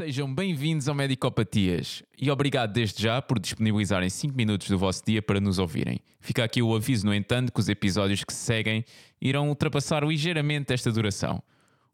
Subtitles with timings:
[0.00, 5.20] Sejam bem-vindos ao Medicopatias e obrigado desde já por disponibilizarem 5 minutos do vosso dia
[5.20, 6.00] para nos ouvirem.
[6.22, 8.82] Fica aqui o aviso, no entanto, que os episódios que se seguem
[9.20, 11.42] irão ultrapassar ligeiramente esta duração.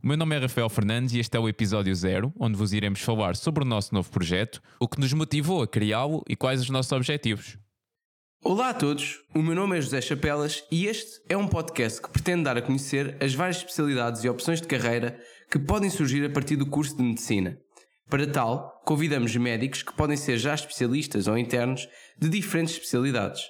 [0.01, 3.01] O meu nome é Rafael Fernandes e este é o episódio zero, onde vos iremos
[3.01, 6.71] falar sobre o nosso novo projeto, o que nos motivou a criá-lo e quais os
[6.71, 7.59] nossos objetivos.
[8.41, 12.11] Olá a todos, o meu nome é José Chapelas e este é um podcast que
[12.11, 16.31] pretende dar a conhecer as várias especialidades e opções de carreira que podem surgir a
[16.31, 17.59] partir do curso de Medicina.
[18.09, 23.43] Para tal, convidamos médicos que podem ser já especialistas ou internos de diferentes especialidades.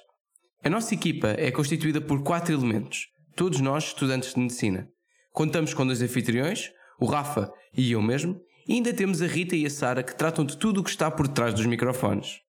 [0.63, 4.89] A nossa equipa é constituída por quatro elementos, todos nós estudantes de Medicina.
[5.31, 9.63] Contamos com dois anfitriões, o Rafa e eu mesmo, e ainda temos a Rita e
[9.65, 12.39] a Sara que tratam de tudo o que está por trás dos microfones.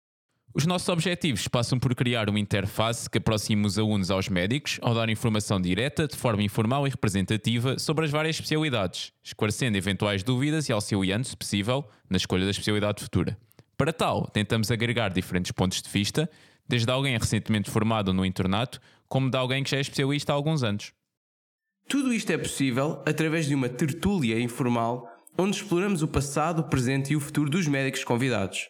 [0.55, 4.95] Os nossos objetivos passam por criar uma interface que aproxime os alunos aos médicos ao
[4.95, 10.69] dar informação direta, de forma informal e representativa, sobre as várias especialidades, esclarecendo eventuais dúvidas
[10.69, 13.39] e auxiliando, se possível, na escolha da especialidade futura.
[13.77, 16.29] Para tal, tentamos agregar diferentes pontos de vista,
[16.67, 20.63] desde alguém recentemente formado no internato, como de alguém que já é especialista há alguns
[20.63, 20.93] anos.
[21.89, 27.13] Tudo isto é possível através de uma tertúlia informal onde exploramos o passado, o presente
[27.13, 28.69] e o futuro dos médicos convidados.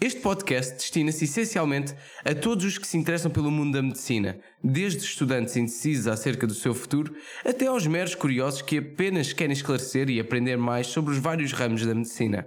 [0.00, 5.04] Este podcast destina-se essencialmente a todos os que se interessam pelo mundo da medicina, desde
[5.04, 7.14] estudantes indecisos acerca do seu futuro
[7.44, 11.86] até aos meros curiosos que apenas querem esclarecer e aprender mais sobre os vários ramos
[11.86, 12.44] da medicina.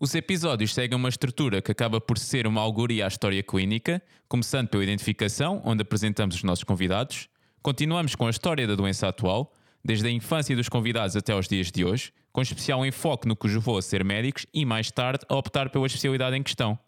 [0.00, 4.68] Os episódios seguem uma estrutura que acaba por ser uma alegoria à história clínica, começando
[4.68, 7.28] pela identificação, onde apresentamos os nossos convidados,
[7.62, 9.52] continuamos com a história da doença atual,
[9.84, 13.46] desde a infância dos convidados até aos dias de hoje, com especial enfoque no que
[13.46, 16.78] os a ser médicos e mais tarde a optar pela especialidade em questão.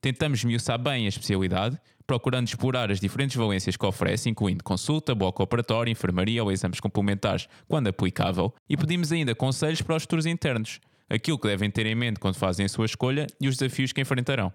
[0.00, 5.42] Tentamos miuçar bem a especialidade, procurando explorar as diferentes valências que oferece, incluindo consulta, bloco
[5.42, 10.80] operatório, enfermaria ou exames complementares, quando aplicável, e pedimos ainda conselhos para os futuros internos,
[11.08, 14.00] aquilo que devem ter em mente quando fazem a sua escolha e os desafios que
[14.00, 14.52] enfrentarão.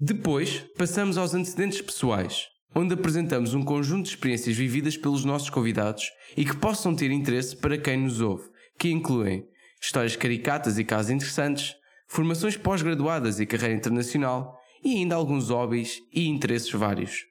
[0.00, 6.12] Depois, passamos aos antecedentes pessoais, onde apresentamos um conjunto de experiências vividas pelos nossos convidados
[6.36, 8.48] e que possam ter interesse para quem nos ouve,
[8.78, 9.46] que incluem
[9.80, 11.74] histórias caricatas e casos interessantes,
[12.06, 17.26] formações pós-graduadas e carreira internacional e ainda alguns hobbies e interesses vários.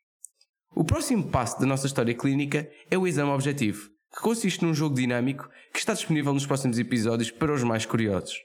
[0.76, 4.96] O próximo passo da nossa história clínica é o exame objetivo, que consiste num jogo
[4.96, 8.36] dinâmico que está disponível nos próximos episódios para os mais curiosos.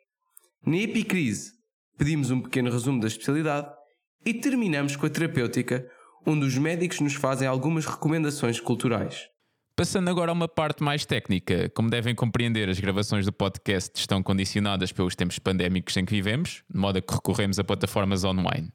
[0.64, 1.52] Na epicrise,
[1.98, 3.68] pedimos um pequeno resumo da especialidade
[4.24, 5.86] e terminamos com a terapêutica,
[6.24, 9.31] onde os médicos nos fazem algumas recomendações culturais.
[9.74, 14.22] Passando agora a uma parte mais técnica, como devem compreender, as gravações do podcast estão
[14.22, 18.70] condicionadas pelos tempos pandémicos em que vivemos, de modo a que recorremos a plataformas online.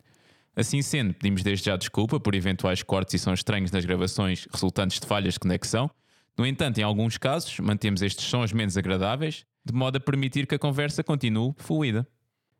[0.55, 4.99] Assim sendo, pedimos desde já desculpa por eventuais cortes e sons estranhos nas gravações resultantes
[4.99, 5.89] de falhas de conexão.
[6.35, 10.55] No entanto, em alguns casos, mantemos estes sons menos agradáveis, de modo a permitir que
[10.55, 12.07] a conversa continue fluida.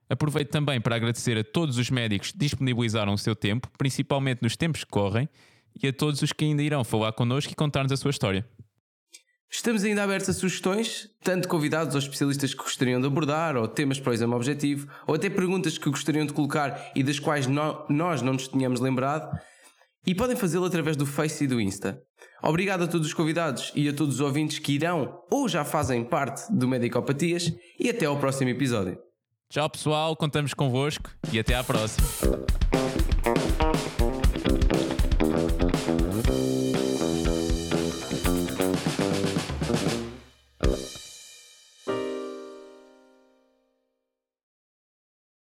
[0.07, 4.55] Aproveito também para agradecer a todos os médicos que disponibilizaram o seu tempo, principalmente nos
[4.55, 5.27] tempos que correm,
[5.81, 8.47] e a todos os que ainda irão falar connosco e contar-nos a sua história.
[9.49, 13.99] Estamos ainda abertos a sugestões, tanto convidados ou especialistas que gostariam de abordar, ou temas
[13.99, 17.85] para o exame objetivo, ou até perguntas que gostariam de colocar e das quais no,
[17.89, 19.39] nós não nos tínhamos lembrado,
[20.05, 22.01] e podem fazê-lo através do Face e do Insta.
[22.43, 26.03] Obrigado a todos os convidados e a todos os ouvintes que irão ou já fazem
[26.03, 28.97] parte do Medicopatias e até ao próximo episódio.
[29.49, 32.05] Tchau pessoal, contamos convosco e até à próxima.